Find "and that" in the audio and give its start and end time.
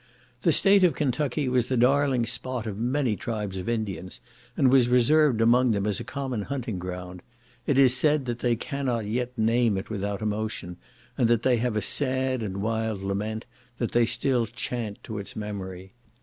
11.19-11.43